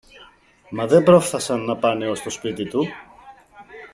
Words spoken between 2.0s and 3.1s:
ως το σπίτι του